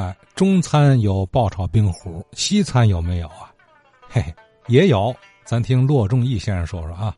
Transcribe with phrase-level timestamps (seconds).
[0.00, 3.52] 啊，中餐有爆炒冰壶，西餐有没有啊？
[4.08, 4.22] 嘿，
[4.66, 5.14] 也有。
[5.44, 7.14] 咱听骆仲义先生说说啊。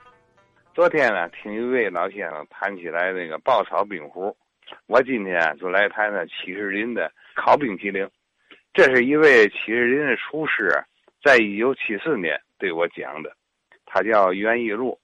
[0.75, 4.37] 昨天呢，听一位老先生谈起来那个爆炒冰壶，
[4.89, 8.09] 我今天就来谈谈七十林的烤冰淇淋。
[8.75, 10.83] 这是一位七十林的厨师，
[11.23, 13.31] 在一九七四年对我讲的。
[13.87, 14.99] 他叫袁一路，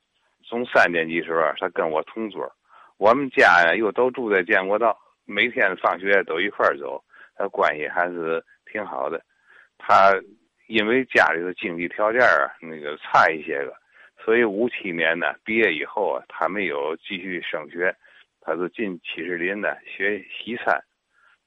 [0.49, 2.51] 从三年级时候他跟我同桌，
[2.97, 7.01] 我们家呀又都住在建国道，每天放学都一块走，
[7.39, 9.23] 他关系还是挺好的。
[9.79, 10.13] 他
[10.67, 13.73] 因为家里的经济条件啊，那个差一些个。
[14.21, 17.95] 所以五七年呢，毕业以后啊，他没有继续升学，
[18.41, 20.79] 他是进七十林呢学西餐。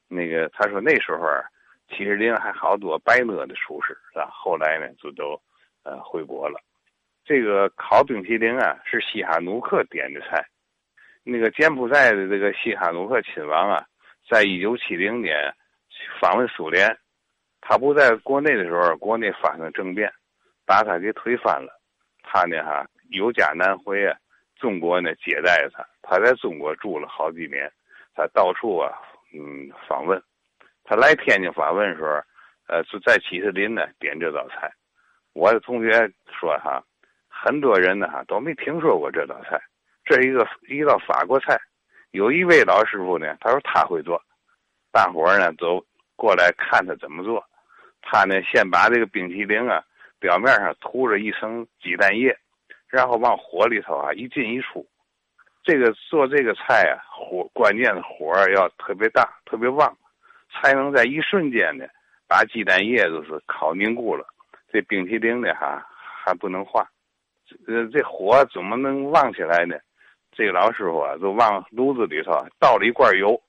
[0.07, 1.43] 那个他说那时候啊，
[1.89, 4.29] 七十林还好多白乐的厨师是吧？
[4.31, 5.39] 后来呢就都
[5.83, 6.59] 呃回国了。
[7.23, 10.43] 这个烤冰淇淋啊是西哈努克点的菜。
[11.23, 13.85] 那个柬埔寨的这个西哈努克亲王啊，
[14.27, 15.53] 在一九七零年
[16.21, 16.95] 访问苏联，
[17.61, 20.13] 他不在国内的时候，国内发生政变，
[20.67, 21.81] 把他给推翻了。
[22.21, 24.15] 他呢哈有家难回啊，
[24.55, 27.67] 中国呢接待他，他在中国住了好几年，
[28.13, 28.93] 他到处啊
[29.33, 30.21] 嗯访问，
[30.83, 32.21] 他来天津访问的时候，
[32.67, 34.71] 呃就在七十林呢点这道菜，
[35.33, 36.07] 我的同学
[36.39, 36.83] 说哈，
[37.27, 39.59] 很多人呢哈都没听说过这道菜，
[40.05, 41.59] 这是一个一道法国菜，
[42.11, 44.21] 有一位老师傅呢，他说他会做，
[44.91, 45.83] 大伙呢都
[46.15, 47.43] 过来看他怎么做，
[48.01, 49.83] 他呢先把这个冰淇淋啊。
[50.19, 52.37] 表面上涂着一层鸡蛋液，
[52.87, 54.85] 然后往火里头啊一进一出。
[55.63, 59.97] 这个做这个菜啊，火关键的火要特别大、特别旺，
[60.51, 61.87] 才能在一瞬间呢
[62.27, 64.23] 把鸡蛋液都是烤凝固了。
[64.71, 66.87] 这冰淇淋呢哈还不能化。
[67.67, 69.75] 呃，这火怎么能旺起来呢？
[70.31, 73.41] 这个老师傅啊，就往炉子里头倒了一罐油，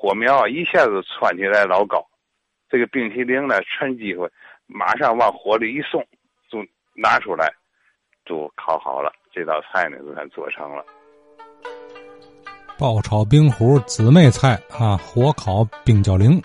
[0.00, 2.02] 火苗一下子窜起来老高。
[2.70, 4.26] 这个冰淇淋呢，趁机会。
[4.66, 6.00] 马上往火里一送，
[6.50, 6.58] 就
[6.94, 7.52] 拿出来，
[8.24, 9.12] 就烤好了。
[9.30, 10.82] 这道菜呢，就算做成了。
[12.78, 16.42] 爆炒冰壶姊妹菜啊，火烤冰激凌，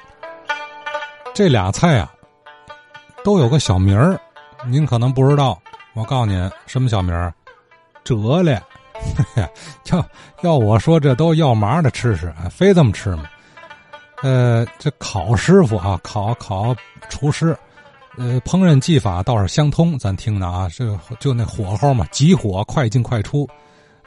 [1.33, 2.11] 这俩菜啊，
[3.23, 4.19] 都有个小名儿，
[4.67, 5.57] 您可能不知道。
[5.93, 7.33] 我告诉您，什么小名儿？
[8.03, 8.59] 折嘞！
[9.93, 10.05] 要
[10.41, 13.29] 要我说，这都要麻的吃吃，非这么吃吗？
[14.21, 16.75] 呃，这烤师傅啊，烤烤
[17.09, 17.57] 厨师。
[18.17, 23.45] 呃，烹饪技法倒是相通，咱听着啊，这就那火候嘛，急火快进快出，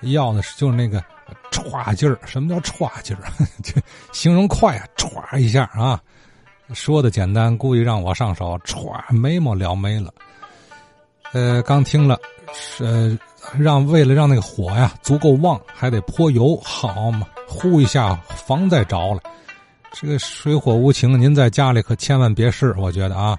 [0.00, 1.04] 要的是就是那个
[1.52, 2.18] 歘劲儿。
[2.24, 3.24] 什么叫歘劲儿？
[3.62, 3.74] 就
[4.10, 6.00] 形容快啊，歘一下啊。
[6.72, 10.10] 说的简单，故意让我上手，歘眉毛撩没了。
[11.32, 12.18] 呃，刚听了，
[12.54, 13.18] 是
[13.58, 19.20] 让为了让那个火呀足够旺，还得泼油，好嘛，呼一下防再着了。
[19.93, 23.38] 这个水火无情，您在家里可千万别试，我觉得啊。